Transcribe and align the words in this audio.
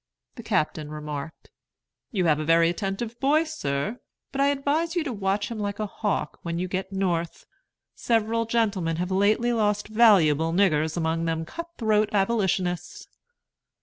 The 0.33 0.41
captain 0.41 0.89
remarked, 0.89 1.51
"You 2.09 2.25
have 2.25 2.39
a 2.39 2.43
very 2.43 2.71
attentive 2.71 3.19
boy, 3.19 3.43
sir; 3.43 3.99
but 4.31 4.41
I 4.41 4.47
advise 4.47 4.95
you 4.95 5.03
to 5.03 5.13
watch 5.13 5.51
him 5.51 5.59
like 5.59 5.77
a 5.77 5.85
hawk 5.85 6.39
when 6.41 6.57
you 6.57 6.67
get 6.67 6.91
North. 6.91 7.45
Several 7.93 8.45
gentlemen 8.47 8.95
have 8.95 9.11
lately 9.11 9.53
lost 9.53 9.89
valuable 9.89 10.53
niggers 10.53 10.97
among 10.97 11.25
them 11.25 11.45
cut 11.45 11.67
throat 11.77 12.09
Abolitionists." 12.13 13.07